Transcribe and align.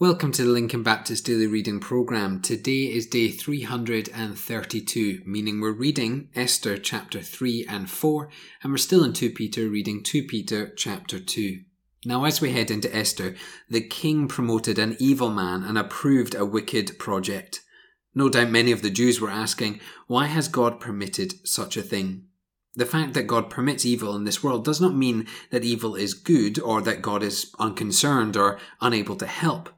Welcome 0.00 0.30
to 0.30 0.44
the 0.44 0.50
Lincoln 0.50 0.84
Baptist 0.84 1.24
Daily 1.24 1.48
Reading 1.48 1.80
Program. 1.80 2.40
Today 2.40 2.84
is 2.84 3.04
day 3.04 3.32
332, 3.32 5.22
meaning 5.26 5.60
we're 5.60 5.72
reading 5.72 6.28
Esther 6.36 6.78
chapter 6.78 7.20
3 7.20 7.66
and 7.68 7.90
4, 7.90 8.28
and 8.62 8.70
we're 8.70 8.76
still 8.76 9.02
in 9.02 9.12
2 9.12 9.30
Peter 9.30 9.68
reading 9.68 10.04
2 10.04 10.22
Peter 10.22 10.72
chapter 10.76 11.18
2. 11.18 11.62
Now, 12.04 12.26
as 12.26 12.40
we 12.40 12.52
head 12.52 12.70
into 12.70 12.94
Esther, 12.94 13.34
the 13.68 13.80
king 13.80 14.28
promoted 14.28 14.78
an 14.78 14.96
evil 15.00 15.30
man 15.30 15.64
and 15.64 15.76
approved 15.76 16.36
a 16.36 16.46
wicked 16.46 16.96
project. 17.00 17.62
No 18.14 18.28
doubt 18.28 18.50
many 18.50 18.70
of 18.70 18.82
the 18.82 18.90
Jews 18.90 19.20
were 19.20 19.30
asking, 19.30 19.80
why 20.06 20.26
has 20.26 20.46
God 20.46 20.78
permitted 20.78 21.44
such 21.44 21.76
a 21.76 21.82
thing? 21.82 22.28
The 22.76 22.86
fact 22.86 23.14
that 23.14 23.26
God 23.26 23.50
permits 23.50 23.84
evil 23.84 24.14
in 24.14 24.22
this 24.22 24.44
world 24.44 24.64
does 24.64 24.80
not 24.80 24.94
mean 24.94 25.26
that 25.50 25.64
evil 25.64 25.96
is 25.96 26.14
good 26.14 26.60
or 26.60 26.80
that 26.82 27.02
God 27.02 27.24
is 27.24 27.52
unconcerned 27.58 28.36
or 28.36 28.60
unable 28.80 29.16
to 29.16 29.26
help. 29.26 29.70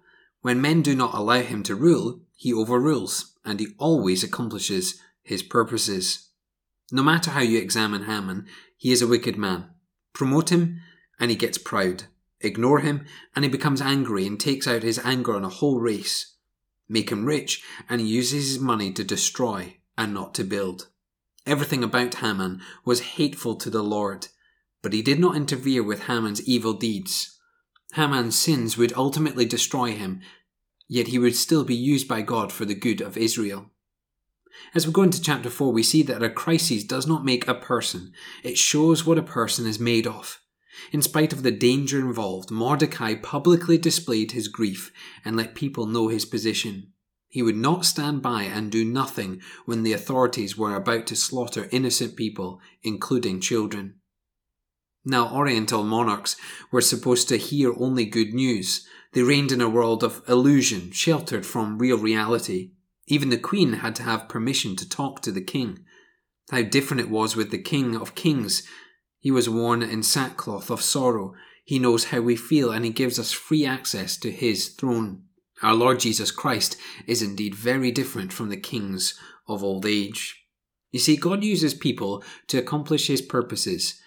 When 0.42 0.60
men 0.60 0.82
do 0.82 0.94
not 0.94 1.14
allow 1.14 1.42
him 1.42 1.62
to 1.64 1.74
rule, 1.74 2.20
he 2.34 2.52
overrules, 2.52 3.36
and 3.44 3.60
he 3.60 3.68
always 3.78 4.24
accomplishes 4.24 5.00
his 5.22 5.42
purposes. 5.42 6.30
No 6.90 7.02
matter 7.02 7.30
how 7.30 7.40
you 7.42 7.58
examine 7.58 8.04
Haman, 8.04 8.46
he 8.76 8.90
is 8.90 9.02
a 9.02 9.06
wicked 9.06 9.36
man. 9.36 9.66
Promote 10.12 10.50
him, 10.50 10.80
and 11.18 11.30
he 11.30 11.36
gets 11.36 11.58
proud. 11.58 12.04
Ignore 12.40 12.80
him, 12.80 13.04
and 13.36 13.44
he 13.44 13.50
becomes 13.50 13.82
angry 13.82 14.26
and 14.26 14.40
takes 14.40 14.66
out 14.66 14.82
his 14.82 14.98
anger 15.00 15.34
on 15.34 15.44
a 15.44 15.50
whole 15.50 15.78
race. 15.78 16.36
Make 16.88 17.10
him 17.10 17.26
rich, 17.26 17.62
and 17.88 18.00
he 18.00 18.06
uses 18.06 18.48
his 18.48 18.58
money 18.58 18.92
to 18.94 19.04
destroy 19.04 19.76
and 19.98 20.14
not 20.14 20.34
to 20.36 20.44
build. 20.44 20.88
Everything 21.46 21.84
about 21.84 22.16
Haman 22.16 22.62
was 22.84 23.00
hateful 23.00 23.56
to 23.56 23.70
the 23.70 23.82
Lord, 23.82 24.28
but 24.82 24.92
he 24.92 25.02
did 25.02 25.20
not 25.20 25.36
interfere 25.36 25.82
with 25.82 26.04
Haman's 26.04 26.42
evil 26.48 26.72
deeds. 26.72 27.38
Haman's 27.94 28.36
sins 28.36 28.76
would 28.76 28.92
ultimately 28.94 29.44
destroy 29.44 29.92
him, 29.92 30.20
yet 30.88 31.08
he 31.08 31.18
would 31.18 31.36
still 31.36 31.64
be 31.64 31.74
used 31.74 32.06
by 32.06 32.22
God 32.22 32.52
for 32.52 32.64
the 32.64 32.74
good 32.74 33.00
of 33.00 33.16
Israel. 33.16 33.70
As 34.74 34.86
we 34.86 34.92
go 34.92 35.02
into 35.02 35.22
chapter 35.22 35.50
4, 35.50 35.72
we 35.72 35.82
see 35.82 36.02
that 36.02 36.22
a 36.22 36.30
crisis 36.30 36.84
does 36.84 37.06
not 37.06 37.24
make 37.24 37.48
a 37.48 37.54
person, 37.54 38.12
it 38.42 38.58
shows 38.58 39.04
what 39.04 39.18
a 39.18 39.22
person 39.22 39.66
is 39.66 39.80
made 39.80 40.06
of. 40.06 40.40
In 40.92 41.02
spite 41.02 41.32
of 41.32 41.42
the 41.42 41.50
danger 41.50 41.98
involved, 42.00 42.50
Mordecai 42.50 43.14
publicly 43.14 43.78
displayed 43.78 44.32
his 44.32 44.48
grief 44.48 44.92
and 45.24 45.36
let 45.36 45.54
people 45.54 45.86
know 45.86 46.08
his 46.08 46.24
position. 46.24 46.92
He 47.28 47.42
would 47.42 47.56
not 47.56 47.84
stand 47.84 48.22
by 48.22 48.42
and 48.42 48.72
do 48.72 48.84
nothing 48.84 49.40
when 49.64 49.82
the 49.82 49.92
authorities 49.92 50.56
were 50.56 50.74
about 50.74 51.06
to 51.08 51.16
slaughter 51.16 51.68
innocent 51.70 52.16
people, 52.16 52.60
including 52.82 53.40
children. 53.40 53.99
Now, 55.04 55.34
Oriental 55.34 55.82
monarchs 55.82 56.36
were 56.70 56.82
supposed 56.82 57.28
to 57.28 57.38
hear 57.38 57.72
only 57.78 58.04
good 58.04 58.34
news. 58.34 58.86
They 59.12 59.22
reigned 59.22 59.50
in 59.50 59.60
a 59.60 59.68
world 59.68 60.04
of 60.04 60.22
illusion, 60.28 60.90
sheltered 60.92 61.46
from 61.46 61.78
real 61.78 61.96
reality. 61.96 62.72
Even 63.06 63.30
the 63.30 63.38
queen 63.38 63.74
had 63.74 63.94
to 63.96 64.02
have 64.02 64.28
permission 64.28 64.76
to 64.76 64.88
talk 64.88 65.22
to 65.22 65.32
the 65.32 65.40
king. 65.40 65.84
How 66.50 66.62
different 66.62 67.00
it 67.00 67.10
was 67.10 67.34
with 67.34 67.50
the 67.50 67.58
king 67.58 67.96
of 67.96 68.14
kings. 68.14 68.62
He 69.18 69.30
was 69.30 69.48
worn 69.48 69.82
in 69.82 70.02
sackcloth 70.02 70.70
of 70.70 70.82
sorrow. 70.82 71.34
He 71.64 71.78
knows 71.78 72.04
how 72.04 72.20
we 72.20 72.36
feel 72.36 72.70
and 72.70 72.84
he 72.84 72.90
gives 72.90 73.18
us 73.18 73.32
free 73.32 73.64
access 73.64 74.16
to 74.18 74.30
his 74.30 74.68
throne. 74.68 75.24
Our 75.62 75.74
Lord 75.74 76.00
Jesus 76.00 76.30
Christ 76.30 76.76
is 77.06 77.22
indeed 77.22 77.54
very 77.54 77.90
different 77.90 78.32
from 78.32 78.48
the 78.48 78.56
kings 78.56 79.18
of 79.48 79.62
old 79.62 79.86
age. 79.86 80.44
You 80.90 80.98
see, 80.98 81.16
God 81.16 81.44
uses 81.44 81.74
people 81.74 82.22
to 82.48 82.58
accomplish 82.58 83.06
his 83.06 83.22
purposes 83.22 84.00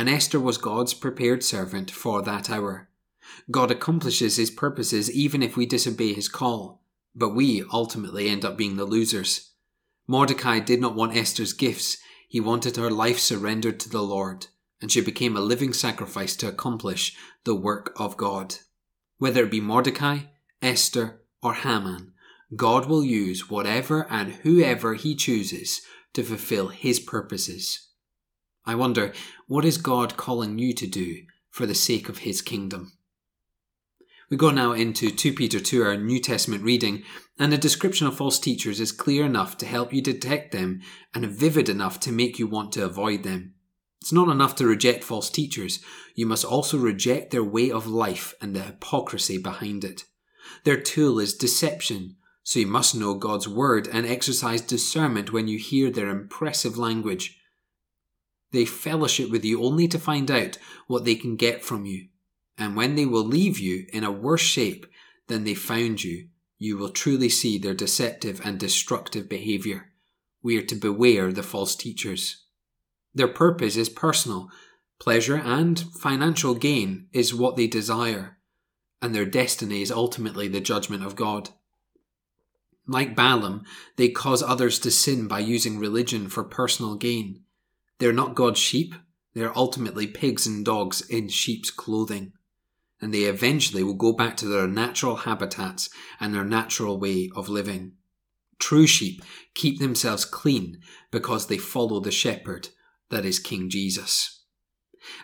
and 0.00 0.08
Esther 0.08 0.40
was 0.40 0.56
God's 0.56 0.94
prepared 0.94 1.44
servant 1.44 1.90
for 1.90 2.22
that 2.22 2.48
hour. 2.48 2.88
God 3.50 3.70
accomplishes 3.70 4.36
his 4.36 4.50
purposes 4.50 5.10
even 5.10 5.42
if 5.42 5.58
we 5.58 5.66
disobey 5.66 6.14
his 6.14 6.26
call, 6.26 6.82
but 7.14 7.34
we 7.34 7.64
ultimately 7.70 8.26
end 8.30 8.42
up 8.42 8.56
being 8.56 8.76
the 8.76 8.86
losers. 8.86 9.50
Mordecai 10.06 10.58
did 10.58 10.80
not 10.80 10.94
want 10.94 11.14
Esther's 11.14 11.52
gifts, 11.52 11.98
he 12.26 12.40
wanted 12.40 12.78
her 12.78 12.90
life 12.90 13.18
surrendered 13.18 13.78
to 13.80 13.90
the 13.90 14.00
Lord, 14.00 14.46
and 14.80 14.90
she 14.90 15.02
became 15.02 15.36
a 15.36 15.40
living 15.40 15.74
sacrifice 15.74 16.34
to 16.36 16.48
accomplish 16.48 17.14
the 17.44 17.54
work 17.54 17.92
of 17.96 18.16
God. 18.16 18.54
Whether 19.18 19.44
it 19.44 19.50
be 19.50 19.60
Mordecai, 19.60 20.20
Esther, 20.62 21.20
or 21.42 21.52
Haman, 21.52 22.14
God 22.56 22.86
will 22.86 23.04
use 23.04 23.50
whatever 23.50 24.10
and 24.10 24.32
whoever 24.32 24.94
he 24.94 25.14
chooses 25.14 25.82
to 26.14 26.22
fulfill 26.22 26.68
his 26.68 26.98
purposes. 26.98 27.89
I 28.64 28.74
wonder, 28.74 29.12
what 29.46 29.64
is 29.64 29.78
God 29.78 30.16
calling 30.16 30.58
you 30.58 30.72
to 30.74 30.86
do 30.86 31.22
for 31.50 31.66
the 31.66 31.74
sake 31.74 32.08
of 32.08 32.18
his 32.18 32.42
kingdom? 32.42 32.92
We 34.30 34.36
go 34.36 34.50
now 34.50 34.72
into 34.72 35.10
2 35.10 35.32
Peter 35.32 35.58
2, 35.58 35.82
our 35.82 35.96
New 35.96 36.20
Testament 36.20 36.62
reading, 36.62 37.02
and 37.36 37.52
the 37.52 37.58
description 37.58 38.06
of 38.06 38.16
false 38.16 38.38
teachers 38.38 38.78
is 38.78 38.92
clear 38.92 39.24
enough 39.24 39.56
to 39.58 39.66
help 39.66 39.92
you 39.92 40.00
detect 40.00 40.52
them 40.52 40.82
and 41.12 41.26
vivid 41.26 41.68
enough 41.68 41.98
to 42.00 42.12
make 42.12 42.38
you 42.38 42.46
want 42.46 42.70
to 42.72 42.84
avoid 42.84 43.24
them. 43.24 43.54
It's 44.00 44.12
not 44.12 44.28
enough 44.28 44.54
to 44.56 44.66
reject 44.66 45.02
false 45.02 45.30
teachers, 45.30 45.80
you 46.14 46.26
must 46.26 46.44
also 46.44 46.78
reject 46.78 47.32
their 47.32 47.42
way 47.42 47.72
of 47.72 47.86
life 47.86 48.34
and 48.40 48.54
the 48.54 48.60
hypocrisy 48.60 49.36
behind 49.36 49.82
it. 49.82 50.04
Their 50.64 50.80
tool 50.80 51.18
is 51.18 51.34
deception, 51.34 52.16
so 52.44 52.60
you 52.60 52.66
must 52.66 52.94
know 52.94 53.14
God's 53.14 53.48
word 53.48 53.88
and 53.88 54.06
exercise 54.06 54.60
discernment 54.60 55.32
when 55.32 55.48
you 55.48 55.58
hear 55.58 55.90
their 55.90 56.08
impressive 56.08 56.78
language. 56.78 57.39
They 58.52 58.64
fellowship 58.64 59.30
with 59.30 59.44
you 59.44 59.62
only 59.62 59.86
to 59.88 59.98
find 59.98 60.30
out 60.30 60.58
what 60.86 61.04
they 61.04 61.14
can 61.14 61.36
get 61.36 61.64
from 61.64 61.84
you. 61.84 62.08
And 62.58 62.76
when 62.76 62.94
they 62.94 63.06
will 63.06 63.24
leave 63.24 63.58
you 63.58 63.86
in 63.92 64.04
a 64.04 64.10
worse 64.10 64.40
shape 64.40 64.86
than 65.28 65.44
they 65.44 65.54
found 65.54 66.02
you, 66.04 66.28
you 66.58 66.76
will 66.76 66.90
truly 66.90 67.28
see 67.28 67.56
their 67.56 67.74
deceptive 67.74 68.40
and 68.44 68.58
destructive 68.58 69.28
behavior. 69.28 69.92
We 70.42 70.58
are 70.58 70.66
to 70.66 70.74
beware 70.74 71.32
the 71.32 71.42
false 71.42 71.74
teachers. 71.74 72.44
Their 73.14 73.28
purpose 73.28 73.76
is 73.76 73.88
personal. 73.88 74.50
Pleasure 74.98 75.36
and 75.36 75.80
financial 75.98 76.54
gain 76.54 77.06
is 77.12 77.34
what 77.34 77.56
they 77.56 77.66
desire, 77.66 78.36
and 79.00 79.14
their 79.14 79.24
destiny 79.24 79.80
is 79.80 79.90
ultimately 79.90 80.48
the 80.48 80.60
judgment 80.60 81.04
of 81.04 81.16
God. 81.16 81.50
Like 82.86 83.16
Balaam, 83.16 83.64
they 83.96 84.08
cause 84.08 84.42
others 84.42 84.78
to 84.80 84.90
sin 84.90 85.28
by 85.28 85.38
using 85.38 85.78
religion 85.78 86.28
for 86.28 86.44
personal 86.44 86.96
gain. 86.96 87.44
They're 88.00 88.12
not 88.12 88.34
God's 88.34 88.58
sheep, 88.58 88.94
they're 89.34 89.56
ultimately 89.56 90.06
pigs 90.06 90.46
and 90.46 90.64
dogs 90.64 91.02
in 91.02 91.28
sheep's 91.28 91.70
clothing. 91.70 92.32
And 93.00 93.14
they 93.14 93.24
eventually 93.24 93.82
will 93.82 93.94
go 93.94 94.12
back 94.12 94.36
to 94.38 94.46
their 94.46 94.66
natural 94.66 95.16
habitats 95.16 95.88
and 96.18 96.34
their 96.34 96.44
natural 96.44 96.98
way 96.98 97.30
of 97.36 97.48
living. 97.48 97.92
True 98.58 98.86
sheep 98.86 99.22
keep 99.54 99.78
themselves 99.78 100.24
clean 100.24 100.80
because 101.10 101.46
they 101.46 101.58
follow 101.58 102.00
the 102.00 102.10
shepherd 102.10 102.70
that 103.10 103.24
is 103.24 103.38
King 103.38 103.70
Jesus. 103.70 104.44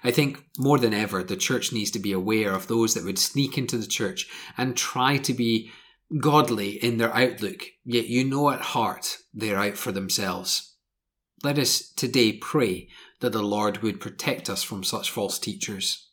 I 0.05 0.11
think 0.11 0.43
more 0.59 0.79
than 0.79 0.95
ever, 0.95 1.23
the 1.23 1.37
church 1.37 1.73
needs 1.73 1.91
to 1.93 1.99
be 1.99 2.13
aware 2.13 2.53
of 2.53 2.67
those 2.67 2.95
that 2.95 3.05
would 3.05 3.19
sneak 3.19 3.59
into 3.59 3.79
the 3.79 3.87
church 3.87 4.27
and 4.57 4.77
try 4.77 5.19
to 5.19 5.35
be 5.35 5.71
godly 6.19 6.83
in 6.83 6.99
their 6.99 7.15
outlook, 7.15 7.65
yet 7.85 8.07
you 8.07 8.25
know 8.25 8.51
at 8.51 8.61
heart 8.61 9.19
they're 9.35 9.59
out 9.59 9.77
for 9.77 9.93
themselves. 9.93 10.76
Let 11.47 11.61
us 11.61 11.93
today 11.93 12.33
pray 12.33 12.89
that 13.21 13.31
the 13.31 13.41
Lord 13.41 13.79
would 13.79 14.01
protect 14.01 14.51
us 14.51 14.65
from 14.65 14.83
such 14.83 15.13
false 15.13 15.39
teachers. 15.39 16.09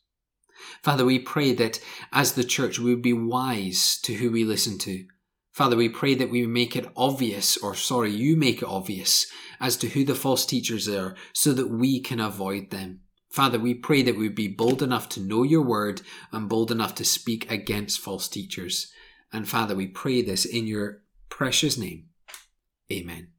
Father, 0.80 1.04
we 1.04 1.18
pray 1.18 1.52
that 1.54 1.80
as 2.12 2.34
the 2.34 2.44
church 2.44 2.78
we 2.78 2.94
would 2.94 3.02
be 3.02 3.12
wise 3.12 3.98
to 4.04 4.14
who 4.14 4.30
we 4.30 4.44
listen 4.44 4.78
to. 4.78 5.06
Father, 5.50 5.76
we 5.76 5.88
pray 5.88 6.14
that 6.14 6.30
we 6.30 6.46
make 6.46 6.76
it 6.76 6.86
obvious, 6.96 7.56
or 7.56 7.74
sorry, 7.74 8.12
you 8.12 8.36
make 8.36 8.62
it 8.62 8.68
obvious 8.68 9.26
as 9.58 9.76
to 9.78 9.88
who 9.88 10.04
the 10.04 10.14
false 10.14 10.46
teachers 10.46 10.88
are 10.88 11.16
so 11.32 11.52
that 11.52 11.68
we 11.68 11.98
can 11.98 12.20
avoid 12.20 12.70
them. 12.70 13.00
Father, 13.28 13.58
we 13.58 13.74
pray 13.74 14.02
that 14.02 14.14
we 14.14 14.28
would 14.28 14.36
be 14.36 14.46
bold 14.46 14.84
enough 14.84 15.08
to 15.08 15.20
know 15.20 15.42
your 15.42 15.62
word 15.62 16.02
and 16.30 16.48
bold 16.48 16.70
enough 16.70 16.94
to 16.94 17.04
speak 17.04 17.50
against 17.50 17.98
false 17.98 18.28
teachers. 18.28 18.92
And 19.32 19.48
Father, 19.48 19.74
we 19.74 19.88
pray 19.88 20.22
this 20.22 20.44
in 20.44 20.68
your 20.68 21.02
precious 21.28 21.76
name. 21.76 22.10
Amen. 22.92 23.32